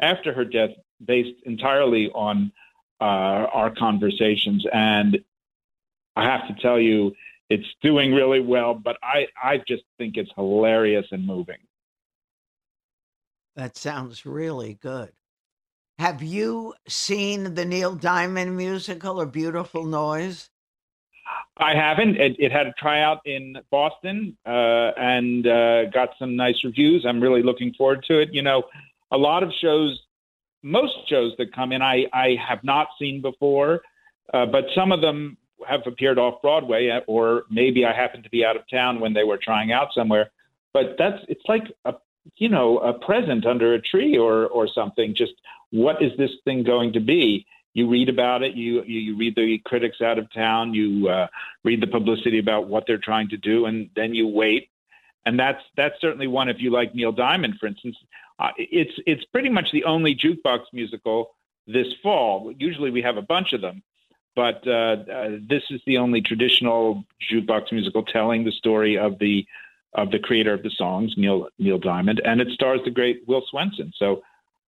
after 0.00 0.32
her 0.32 0.44
death 0.44 0.70
based 1.04 1.42
entirely 1.44 2.08
on 2.14 2.52
uh, 3.00 3.04
our 3.04 3.74
conversations. 3.74 4.64
And 4.72 5.18
I 6.16 6.24
have 6.24 6.46
to 6.48 6.62
tell 6.62 6.78
you, 6.78 7.14
it's 7.48 7.66
doing 7.82 8.12
really 8.12 8.40
well, 8.40 8.74
but 8.74 8.96
I, 9.02 9.26
I 9.42 9.58
just 9.66 9.82
think 9.98 10.16
it's 10.16 10.30
hilarious 10.36 11.06
and 11.10 11.26
moving. 11.26 11.58
That 13.56 13.76
sounds 13.76 14.24
really 14.24 14.74
good. 14.80 15.12
Have 15.98 16.22
you 16.22 16.74
seen 16.88 17.54
the 17.54 17.64
Neil 17.64 17.94
Diamond 17.94 18.56
musical, 18.56 19.20
A 19.20 19.26
Beautiful 19.26 19.84
Noise? 19.84 20.48
I 21.58 21.74
haven't. 21.74 22.16
It, 22.16 22.36
it 22.38 22.52
had 22.52 22.68
a 22.68 22.72
tryout 22.78 23.18
in 23.26 23.56
Boston 23.70 24.36
uh, 24.46 24.92
and 24.96 25.46
uh, 25.46 25.84
got 25.90 26.10
some 26.18 26.36
nice 26.36 26.56
reviews. 26.64 27.04
I'm 27.06 27.20
really 27.20 27.42
looking 27.42 27.74
forward 27.74 28.02
to 28.08 28.18
it. 28.18 28.30
You 28.32 28.42
know, 28.42 28.62
a 29.10 29.18
lot 29.18 29.42
of 29.42 29.50
shows, 29.60 30.00
most 30.62 30.94
shows 31.08 31.32
that 31.38 31.54
come 31.54 31.72
in, 31.72 31.82
I, 31.82 32.04
I 32.12 32.36
have 32.46 32.62
not 32.62 32.88
seen 32.98 33.22
before, 33.22 33.80
uh, 34.32 34.46
but 34.46 34.64
some 34.74 34.92
of 34.92 35.00
them 35.00 35.36
have 35.68 35.80
appeared 35.86 36.18
off 36.18 36.42
Broadway, 36.42 36.88
uh, 36.88 37.00
or 37.06 37.44
maybe 37.50 37.84
I 37.84 37.94
happened 37.94 38.24
to 38.24 38.30
be 38.30 38.44
out 38.44 38.56
of 38.56 38.62
town 38.70 39.00
when 39.00 39.12
they 39.12 39.24
were 39.24 39.38
trying 39.42 39.72
out 39.72 39.88
somewhere. 39.94 40.30
But 40.72 40.96
that's 40.98 41.18
it's 41.28 41.44
like 41.48 41.64
a 41.84 41.94
you 42.36 42.48
know 42.48 42.78
a 42.78 42.92
present 42.92 43.44
under 43.44 43.74
a 43.74 43.80
tree 43.80 44.16
or 44.16 44.46
or 44.46 44.68
something. 44.72 45.14
Just 45.16 45.32
what 45.70 46.02
is 46.02 46.12
this 46.16 46.30
thing 46.44 46.62
going 46.62 46.92
to 46.92 47.00
be? 47.00 47.46
you 47.72 47.88
read 47.88 48.08
about 48.08 48.42
it. 48.42 48.54
You 48.54 48.82
you, 48.84 49.00
you 49.00 49.16
read 49.16 49.34
the 49.36 49.58
critics 49.64 50.00
out 50.00 50.18
of 50.18 50.32
town. 50.32 50.74
You 50.74 51.08
uh, 51.08 51.26
read 51.64 51.80
the 51.80 51.86
publicity 51.86 52.38
about 52.38 52.68
what 52.68 52.84
they're 52.86 52.98
trying 52.98 53.28
to 53.30 53.36
do, 53.36 53.66
and 53.66 53.90
then 53.94 54.14
you 54.14 54.26
wait. 54.26 54.68
And 55.26 55.38
that's 55.38 55.62
that's 55.76 55.94
certainly 56.00 56.26
one. 56.26 56.48
If 56.48 56.56
you 56.58 56.70
like 56.70 56.94
Neil 56.94 57.12
Diamond, 57.12 57.54
for 57.60 57.66
instance, 57.66 57.96
uh, 58.40 58.50
it's 58.56 58.92
it's 59.06 59.24
pretty 59.26 59.50
much 59.50 59.70
the 59.70 59.84
only 59.84 60.16
jukebox 60.16 60.60
musical 60.72 61.36
this 61.66 61.88
fall. 62.02 62.52
Usually 62.58 62.90
we 62.90 63.02
have 63.02 63.18
a 63.18 63.22
bunch 63.22 63.52
of 63.52 63.60
them, 63.60 63.82
but 64.34 64.66
uh, 64.66 64.70
uh, 64.70 65.28
this 65.46 65.62
is 65.70 65.80
the 65.86 65.98
only 65.98 66.22
traditional 66.22 67.04
jukebox 67.30 67.70
musical 67.70 68.02
telling 68.02 68.44
the 68.44 68.52
story 68.52 68.96
of 68.96 69.18
the 69.18 69.46
of 69.92 70.10
the 70.10 70.18
creator 70.18 70.54
of 70.54 70.62
the 70.62 70.70
songs, 70.70 71.14
Neil 71.16 71.48
Neil 71.58 71.78
Diamond, 71.78 72.22
and 72.24 72.40
it 72.40 72.48
stars 72.52 72.80
the 72.84 72.90
great 72.90 73.22
Will 73.26 73.42
Swenson. 73.50 73.92
So 73.96 74.22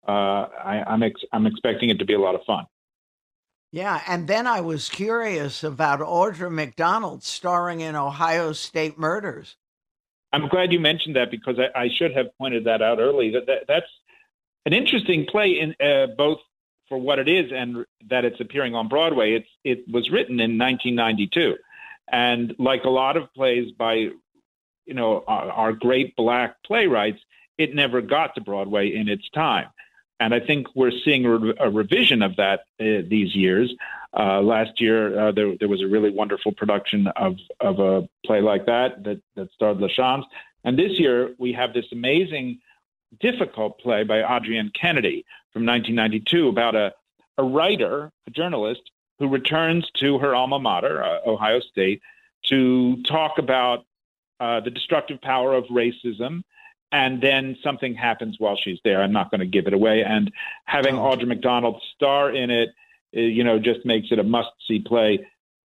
uh, 0.06 0.48
I, 0.64 0.84
I'm 0.86 1.02
ex- 1.02 1.24
I'm 1.32 1.46
expecting 1.46 1.88
it 1.88 1.98
to 1.98 2.04
be 2.04 2.14
a 2.14 2.20
lot 2.20 2.34
of 2.34 2.42
fun. 2.44 2.66
Yeah, 3.70 4.02
and 4.06 4.28
then 4.28 4.46
I 4.46 4.60
was 4.60 4.90
curious 4.90 5.64
about 5.64 6.00
Audra 6.00 6.50
McDonald 6.50 7.22
starring 7.22 7.80
in 7.80 7.96
Ohio 7.96 8.52
State 8.52 8.98
Murders. 8.98 9.56
I'm 10.32 10.48
glad 10.48 10.72
you 10.72 10.80
mentioned 10.80 11.16
that 11.16 11.30
because 11.30 11.58
I, 11.58 11.82
I 11.82 11.88
should 11.94 12.14
have 12.16 12.36
pointed 12.38 12.64
that 12.64 12.82
out 12.82 12.98
early. 12.98 13.32
That, 13.32 13.46
that 13.46 13.64
that's 13.68 13.86
an 14.64 14.72
interesting 14.72 15.26
play 15.30 15.58
in 15.60 15.74
uh, 15.84 16.06
both 16.16 16.38
for 16.88 16.98
what 16.98 17.18
it 17.18 17.28
is 17.28 17.50
and 17.54 17.84
that 18.08 18.24
it's 18.24 18.40
appearing 18.40 18.74
on 18.74 18.88
Broadway. 18.88 19.34
It's 19.34 19.48
it 19.64 19.84
was 19.92 20.10
written 20.10 20.40
in 20.40 20.58
1992, 20.58 21.56
and 22.10 22.54
like 22.58 22.84
a 22.84 22.90
lot 22.90 23.16
of 23.16 23.32
plays 23.34 23.72
by 23.72 23.94
you 23.94 24.94
know 24.94 25.24
our, 25.26 25.50
our 25.50 25.72
great 25.72 26.16
black 26.16 26.56
playwrights, 26.64 27.20
it 27.58 27.74
never 27.74 28.00
got 28.00 28.34
to 28.34 28.40
Broadway 28.40 28.94
in 28.94 29.08
its 29.08 29.28
time. 29.30 29.66
And 30.22 30.32
I 30.32 30.38
think 30.38 30.68
we're 30.76 30.92
seeing 31.04 31.26
a, 31.26 31.68
revision 31.68 32.22
of 32.22 32.36
that 32.36 32.60
uh, 32.80 33.02
these 33.08 33.34
years. 33.34 33.74
Uh, 34.16 34.40
last 34.40 34.80
year, 34.80 35.18
uh, 35.18 35.32
there, 35.32 35.54
there, 35.58 35.68
was 35.68 35.82
a 35.82 35.88
really 35.88 36.10
wonderful 36.10 36.52
production 36.52 37.08
of, 37.16 37.36
of 37.58 37.80
a 37.80 38.08
play 38.24 38.40
like 38.40 38.66
that 38.66 39.02
that, 39.02 39.20
that 39.34 39.50
starred 39.52 39.78
LaChanze. 39.78 40.22
And 40.62 40.78
this 40.78 40.92
year, 41.00 41.34
we 41.38 41.52
have 41.54 41.74
this 41.74 41.86
amazing, 41.90 42.60
difficult 43.18 43.80
play 43.80 44.04
by 44.04 44.22
Adrienne 44.22 44.70
Kennedy 44.80 45.24
from 45.52 45.66
1992 45.66 46.46
about 46.46 46.76
a, 46.76 46.92
a 47.36 47.42
writer, 47.42 48.12
a 48.28 48.30
journalist, 48.30 48.82
who 49.18 49.28
returns 49.28 49.90
to 49.98 50.18
her 50.18 50.36
alma 50.36 50.60
mater, 50.60 51.02
uh, 51.02 51.18
Ohio 51.26 51.58
State, 51.58 52.00
to 52.44 53.02
talk 53.02 53.38
about 53.38 53.86
uh, 54.38 54.60
the 54.60 54.70
destructive 54.70 55.20
power 55.20 55.52
of 55.52 55.64
racism 55.64 56.42
and 56.92 57.22
then 57.22 57.56
something 57.64 57.94
happens 57.94 58.36
while 58.38 58.56
she's 58.56 58.78
there. 58.84 59.02
I'm 59.02 59.12
not 59.12 59.30
going 59.30 59.40
to 59.40 59.46
give 59.46 59.66
it 59.66 59.72
away. 59.72 60.04
And 60.04 60.30
having 60.66 60.94
oh. 60.96 61.02
Audra 61.02 61.26
McDonald 61.26 61.82
star 61.94 62.30
in 62.30 62.50
it, 62.50 62.68
eh, 63.14 63.20
you 63.20 63.42
know, 63.42 63.58
just 63.58 63.84
makes 63.84 64.08
it 64.12 64.18
a 64.18 64.22
must-see 64.22 64.80
play 64.80 65.26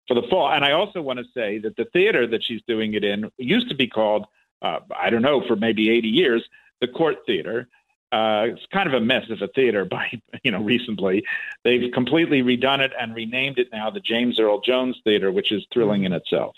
for 0.08 0.16
the 0.16 0.28
fall. 0.30 0.52
And 0.52 0.66
I 0.66 0.74
also 0.74 1.02
want 1.02 1.20
to 1.20 1.26
say 1.34 1.60
that 1.60 1.78
the 1.78 1.86
theater 1.86 2.28
that 2.28 2.44
she's 2.44 2.62
doing 2.68 2.94
it 2.94 3.06
in 3.06 3.32
used 3.38 3.70
to 3.70 3.76
be 3.76 3.88
called, 3.88 4.26
uh, 4.62 4.80
I 4.96 5.10
don't 5.10 5.22
know, 5.22 5.42
for 5.48 5.56
maybe 5.56 5.90
80 5.90 6.10
years, 6.10 6.44
the 6.82 6.88
Cort 6.90 7.20
Theater. 7.26 7.70
Uh, 8.12 8.50
it's 8.50 8.66
kind 8.72 8.88
of 8.88 8.94
a 8.94 9.04
mess 9.04 9.28
of 9.32 9.42
a 9.42 9.48
theater 9.48 9.86
by 9.90 10.22
you 10.44 10.52
know 10.52 10.62
recently. 10.62 11.24
They've 11.64 11.92
completely 11.92 12.44
redone 12.44 12.80
it 12.80 12.92
and 13.00 13.16
renamed 13.16 13.58
it 13.58 13.70
now 13.72 13.90
the 13.90 14.02
James 14.02 14.40
Earl 14.40 14.60
Jones 14.62 14.98
Theater, 15.04 15.32
which 15.32 15.52
is 15.52 15.66
thrilling 15.74 16.04
in 16.04 16.14
itself. 16.14 16.56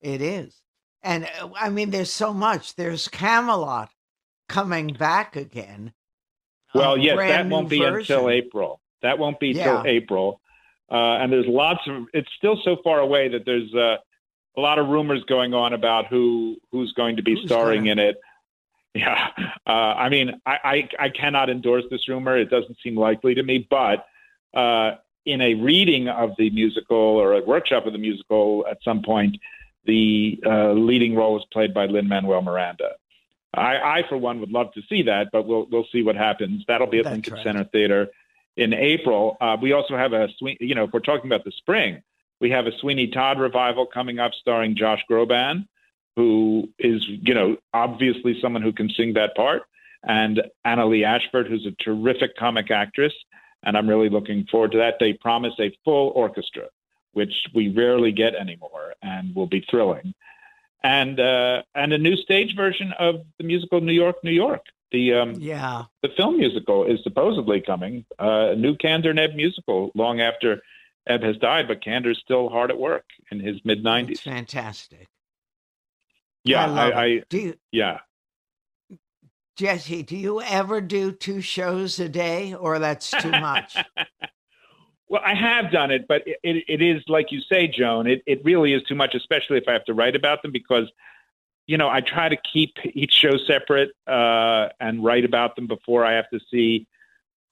It 0.00 0.22
is. 0.22 0.54
And 1.02 1.28
uh, 1.40 1.50
I 1.58 1.70
mean, 1.70 1.90
there's 1.90 2.12
so 2.12 2.32
much. 2.32 2.76
There's 2.76 3.08
Camelot 3.08 3.90
coming 4.48 4.88
back 4.88 5.36
again. 5.36 5.92
Well, 6.74 6.96
yes, 6.96 7.16
that 7.16 7.48
won't 7.48 7.68
be 7.68 7.78
version. 7.78 8.16
until 8.16 8.30
April. 8.30 8.80
That 9.02 9.18
won't 9.18 9.40
be 9.40 9.48
yeah. 9.48 9.64
till 9.64 9.86
April. 9.86 10.40
Uh, 10.90 11.18
and 11.18 11.32
there's 11.32 11.46
lots 11.46 11.80
of. 11.86 12.06
It's 12.12 12.28
still 12.36 12.58
so 12.64 12.76
far 12.82 13.00
away 13.00 13.28
that 13.28 13.44
there's 13.44 13.72
uh, 13.74 13.96
a 14.56 14.60
lot 14.60 14.78
of 14.78 14.88
rumors 14.88 15.22
going 15.24 15.54
on 15.54 15.72
about 15.72 16.06
who 16.06 16.56
who's 16.70 16.92
going 16.92 17.16
to 17.16 17.22
be 17.22 17.34
who's 17.34 17.46
starring 17.46 17.86
in 17.86 17.98
it. 17.98 18.16
Yeah, 18.92 19.28
uh, 19.68 19.70
I 19.70 20.08
mean, 20.08 20.40
I, 20.44 20.88
I, 20.98 21.04
I 21.04 21.08
cannot 21.10 21.48
endorse 21.48 21.84
this 21.92 22.08
rumor. 22.08 22.36
It 22.36 22.50
doesn't 22.50 22.76
seem 22.82 22.96
likely 22.96 23.36
to 23.36 23.42
me, 23.44 23.64
but 23.70 24.04
uh, 24.52 24.96
in 25.24 25.40
a 25.40 25.54
reading 25.54 26.08
of 26.08 26.30
the 26.36 26.50
musical 26.50 26.96
or 26.96 27.34
a 27.34 27.40
workshop 27.40 27.86
of 27.86 27.92
the 27.92 28.00
musical 28.00 28.66
at 28.68 28.78
some 28.82 29.00
point, 29.02 29.36
the 29.84 30.38
uh, 30.44 30.72
leading 30.72 31.14
role 31.14 31.34
was 31.34 31.44
played 31.52 31.72
by 31.74 31.86
Lin 31.86 32.08
Manuel 32.08 32.42
Miranda. 32.42 32.90
I, 33.52 33.76
I, 33.76 34.02
for 34.08 34.16
one, 34.16 34.40
would 34.40 34.52
love 34.52 34.72
to 34.74 34.82
see 34.88 35.02
that, 35.02 35.28
but 35.32 35.46
we'll 35.46 35.66
we'll 35.70 35.86
see 35.90 36.02
what 36.02 36.16
happens. 36.16 36.64
That'll 36.68 36.86
be 36.86 36.98
at 36.98 37.04
That's 37.04 37.14
Lincoln 37.14 37.34
right. 37.34 37.44
Center 37.44 37.64
Theater 37.64 38.08
in 38.56 38.72
April. 38.72 39.36
Uh, 39.40 39.56
we 39.60 39.72
also 39.72 39.96
have 39.96 40.12
a 40.12 40.28
you 40.38 40.74
know, 40.74 40.84
if 40.84 40.92
we're 40.92 41.00
talking 41.00 41.30
about 41.30 41.44
the 41.44 41.52
spring, 41.52 42.02
we 42.40 42.50
have 42.50 42.66
a 42.66 42.78
Sweeney 42.78 43.08
Todd 43.08 43.40
revival 43.40 43.86
coming 43.86 44.18
up 44.18 44.32
starring 44.40 44.76
Josh 44.76 45.00
Groban, 45.10 45.66
who 46.16 46.68
is, 46.78 47.04
you 47.06 47.34
know, 47.34 47.56
obviously 47.72 48.38
someone 48.40 48.62
who 48.62 48.72
can 48.72 48.88
sing 48.90 49.14
that 49.14 49.34
part, 49.34 49.62
and 50.02 50.42
Annaleigh 50.66 51.04
Ashford, 51.04 51.48
who's 51.48 51.66
a 51.66 51.82
terrific 51.82 52.36
comic 52.36 52.70
actress. 52.70 53.12
And 53.62 53.76
I'm 53.76 53.88
really 53.88 54.08
looking 54.08 54.46
forward 54.50 54.72
to 54.72 54.78
that. 54.78 54.94
They 54.98 55.12
promise 55.12 55.52
a 55.60 55.76
full 55.84 56.12
orchestra, 56.14 56.68
which 57.12 57.32
we 57.54 57.68
rarely 57.68 58.12
get 58.12 58.34
anymore, 58.34 58.94
and 59.02 59.34
will 59.34 59.46
be 59.46 59.64
thrilling. 59.70 60.14
And 60.82 61.20
uh, 61.20 61.62
and 61.74 61.92
a 61.92 61.98
new 61.98 62.16
stage 62.16 62.56
version 62.56 62.92
of 62.98 63.26
the 63.38 63.44
musical 63.44 63.80
New 63.80 63.92
York, 63.92 64.16
New 64.24 64.30
York. 64.30 64.62
The 64.92 65.14
um, 65.14 65.34
yeah, 65.34 65.84
the 66.02 66.08
film 66.16 66.38
musical 66.38 66.84
is 66.84 66.98
supposedly 67.02 67.60
coming. 67.60 68.04
Uh, 68.18 68.50
a 68.52 68.56
new 68.56 68.76
Kander 68.76 69.10
and 69.10 69.18
Ebb 69.18 69.34
musical, 69.34 69.92
long 69.94 70.20
after 70.20 70.62
Ebb 71.06 71.22
has 71.22 71.36
died, 71.36 71.68
but 71.68 71.82
Kander's 71.82 72.18
still 72.18 72.48
hard 72.48 72.70
at 72.70 72.78
work 72.78 73.04
in 73.30 73.40
his 73.40 73.56
mid 73.64 73.84
90s. 73.84 74.20
Fantastic. 74.20 75.08
Yeah, 76.44 76.70
I, 76.72 76.90
I, 76.90 77.04
I 77.04 77.22
do 77.28 77.38
you, 77.38 77.54
yeah. 77.70 77.98
Jesse, 79.56 80.02
do 80.02 80.16
you 80.16 80.40
ever 80.40 80.80
do 80.80 81.12
two 81.12 81.42
shows 81.42 82.00
a 82.00 82.08
day, 82.08 82.54
or 82.54 82.78
that's 82.78 83.10
too 83.10 83.30
much? 83.30 83.76
well, 85.10 85.20
I 85.24 85.34
have 85.34 85.72
done 85.72 85.90
it, 85.90 86.06
but 86.08 86.22
it, 86.26 86.38
it, 86.42 86.64
it 86.68 86.82
is 86.82 87.02
like 87.08 87.32
you 87.32 87.40
say, 87.40 87.66
Joan. 87.66 88.06
It 88.06 88.22
it 88.26 88.44
really 88.44 88.72
is 88.72 88.82
too 88.84 88.94
much, 88.94 89.14
especially 89.14 89.58
if 89.58 89.64
I 89.68 89.72
have 89.72 89.84
to 89.86 89.94
write 89.94 90.14
about 90.14 90.42
them, 90.42 90.52
because 90.52 90.90
you 91.66 91.76
know 91.76 91.88
I 91.88 92.00
try 92.00 92.28
to 92.28 92.36
keep 92.52 92.74
each 92.94 93.12
show 93.12 93.36
separate 93.46 93.90
uh, 94.06 94.68
and 94.78 95.04
write 95.04 95.24
about 95.24 95.56
them 95.56 95.66
before 95.66 96.06
I 96.06 96.14
have 96.14 96.30
to 96.30 96.38
see 96.50 96.86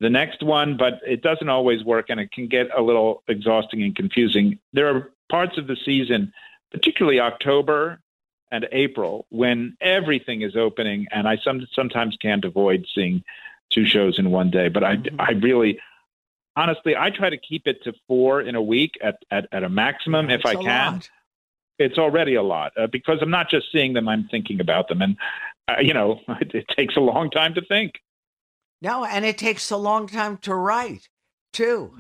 the 0.01 0.09
next 0.09 0.43
one, 0.43 0.77
but 0.77 1.01
it 1.07 1.23
doesn't 1.23 1.49
always 1.49 1.85
work 1.85 2.07
and 2.09 2.21
it 2.21 2.31
can 2.31 2.47
get 2.47 2.69
a 2.77 2.81
little 2.81 3.25
exhausting 3.27 3.83
and 3.83 3.97
confusing. 3.97 4.61
There 4.73 4.89
are 4.95 5.11
parts 5.29 5.59
of 5.59 5.67
the 5.67 5.77
season, 5.85 6.33
particularly 6.71 7.19
October 7.19 7.99
and 8.53 8.67
April, 8.71 9.27
when 9.31 9.77
everything 9.81 10.43
is 10.43 10.57
opening, 10.57 11.07
and 11.11 11.29
I 11.29 11.37
some, 11.45 11.67
sometimes 11.75 12.17
can't 12.23 12.45
avoid 12.45 12.87
seeing 12.95 13.25
two 13.71 13.85
shows 13.85 14.19
in 14.19 14.31
one 14.31 14.51
day. 14.51 14.69
But 14.69 14.85
I, 14.85 14.97
mm-hmm. 14.97 15.21
I 15.21 15.33
really, 15.33 15.81
honestly, 16.59 16.97
I 16.97 17.11
try 17.11 17.31
to 17.31 17.39
keep 17.39 17.67
it 17.67 17.83
to 17.85 17.93
four 18.07 18.41
in 18.41 18.55
a 18.55 18.63
week 18.63 18.99
at, 19.03 19.17
at, 19.31 19.49
at 19.53 19.63
a 19.63 19.69
maximum 19.69 20.29
if 20.29 20.45
I 20.45 20.55
can. 20.55 20.95
Lot. 20.95 21.11
It's 21.79 21.97
already 21.97 22.35
a 22.35 22.43
lot 22.43 22.73
uh, 22.77 22.89
because 22.89 23.19
I'm 23.23 23.31
not 23.31 23.49
just 23.49 23.67
seeing 23.71 23.93
them; 23.93 24.09
I'm 24.09 24.27
thinking 24.29 24.61
about 24.61 24.89
them, 24.89 25.01
and 25.01 25.17
uh, 25.69 25.81
you 25.81 25.95
know, 25.95 26.21
it, 26.41 26.53
it 26.53 26.67
takes 26.77 26.97
a 26.97 27.01
long 27.01 27.31
time 27.31 27.55
to 27.55 27.63
think. 27.63 27.93
No, 28.83 29.05
and 29.05 29.25
it 29.25 29.39
takes 29.39 29.71
a 29.71 29.77
long 29.77 30.07
time 30.09 30.39
to 30.39 30.55
write, 30.55 31.09
too. 31.53 31.97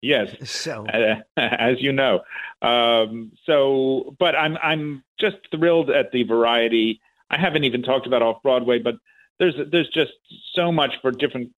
Yes. 0.00 0.28
So, 0.48 0.86
uh, 0.86 1.16
as 1.36 1.80
you 1.80 1.92
know, 1.92 2.20
um, 2.62 3.32
so 3.44 4.14
but 4.18 4.34
I'm 4.34 4.56
I'm 4.62 5.04
just 5.20 5.36
thrilled 5.50 5.90
at 5.90 6.12
the 6.12 6.22
variety. 6.22 7.00
I 7.30 7.38
haven't 7.38 7.64
even 7.64 7.82
talked 7.82 8.06
about 8.06 8.22
off 8.22 8.42
Broadway, 8.42 8.78
but 8.78 8.94
there's 9.38 9.56
there's 9.70 9.90
just 9.90 10.12
so 10.54 10.72
much 10.72 10.92
for 11.02 11.10
different 11.10 11.50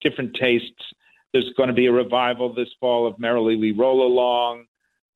different 0.00 0.34
tastes. 0.34 0.82
There's 1.36 1.52
going 1.54 1.66
to 1.66 1.74
be 1.74 1.84
a 1.84 1.92
revival 1.92 2.54
this 2.54 2.70
fall 2.80 3.06
of 3.06 3.18
Merrily 3.18 3.56
We 3.56 3.72
Roll 3.72 4.06
Along 4.06 4.64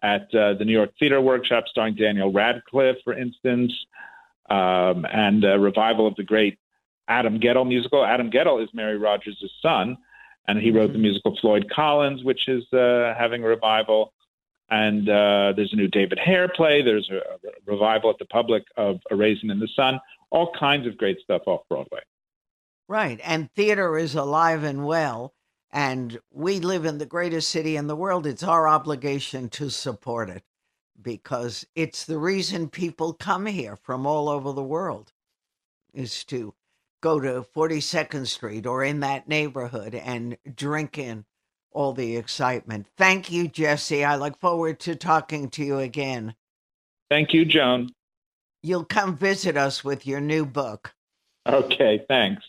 at 0.03 0.29
uh, 0.35 0.53
the 0.53 0.66
New 0.66 0.75
York 0.75 0.90
Theater 0.99 1.18
Workshop, 1.18 1.64
starring 1.66 1.94
Daniel 1.94 2.31
Radcliffe, 2.31 2.99
for 3.05 3.14
instance, 3.14 3.73
um, 4.51 5.07
and 5.11 5.42
a 5.44 5.59
revival 5.59 6.07
of 6.07 6.14
the 6.16 6.23
great 6.23 6.59
Adam 7.09 7.40
Guettel 7.40 7.66
musical. 7.66 8.05
Adam 8.05 8.31
Guettel 8.31 8.62
is 8.62 8.68
Mary 8.75 8.99
Rodgers' 8.99 9.42
son, 9.62 9.97
and 10.47 10.59
he 10.59 10.71
wrote 10.71 10.88
mm-hmm. 10.90 10.92
the 10.92 10.99
musical 10.99 11.38
Floyd 11.40 11.71
Collins, 11.75 12.23
which 12.23 12.49
is 12.49 12.71
uh, 12.75 13.14
having 13.18 13.42
a 13.42 13.47
revival. 13.47 14.12
And 14.68 15.09
uh, 15.09 15.55
there's 15.57 15.73
a 15.73 15.77
new 15.77 15.88
David 15.88 16.18
Hare 16.23 16.49
play. 16.49 16.83
There's 16.83 17.09
a, 17.11 17.16
a, 17.16 17.51
revival 17.64 18.11
at 18.11 18.18
the 18.18 18.27
public 18.27 18.64
of 18.77 19.01
A 19.11 19.16
Raisin 19.16 19.51
in 19.51 19.59
the 19.59 19.71
Sun. 19.75 19.99
All 20.29 20.53
kinds 20.53 20.87
of 20.87 20.99
great 20.99 21.18
stuff 21.21 21.40
off 21.47 21.62
Broadway. 21.71 22.01
Right. 22.88 23.21
And 23.25 23.51
theater 23.53 23.97
is 23.97 24.14
alive 24.14 24.64
and 24.64 24.85
well. 24.85 25.33
And 25.72 26.18
we 26.33 26.59
live 26.59 26.85
in 26.85 26.98
the 26.98 27.06
greatest 27.06 27.48
city 27.48 27.76
in 27.76 27.87
the 27.87 27.96
world. 27.96 28.26
It's 28.26 28.42
our 28.42 28.66
obligation 28.66 29.48
to 29.50 29.70
support 29.70 30.28
it 30.28 30.42
because 31.00 31.66
it's 31.74 32.04
the 32.04 32.18
reason 32.18 32.68
people 32.68 33.12
come 33.12 33.46
here 33.46 33.76
from 33.76 34.06
all 34.06 34.28
over 34.28 34.52
the 34.52 34.62
world 34.62 35.12
is 35.94 36.24
to 36.24 36.54
go 37.00 37.20
to 37.20 37.46
42nd 37.54 38.26
Street 38.26 38.66
or 38.66 38.85
in 38.85 39.00
that 39.00 39.28
neighborhood 39.28 39.94
and 39.94 40.37
drink 40.54 40.98
in 40.98 41.24
all 41.72 41.92
the 41.92 42.16
excitement. 42.16 42.87
Thank 42.96 43.30
you, 43.30 43.48
Jesse. 43.48 44.04
I 44.04 44.16
look 44.16 44.38
forward 44.38 44.80
to 44.80 44.96
talking 44.96 45.48
to 45.50 45.64
you 45.64 45.78
again. 45.78 46.35
Thank 47.09 47.33
you, 47.33 47.44
Joan. 47.44 47.90
You'll 48.62 48.85
come 48.85 49.16
visit 49.16 49.56
us 49.56 49.83
with 49.85 50.06
your 50.06 50.20
new 50.20 50.44
book. 50.44 50.94
Okay, 51.48 52.04
thanks. 52.09 52.42